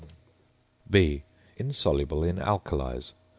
[0.89, 1.21] (b)
[1.57, 3.13] Insoluble in Alkalies.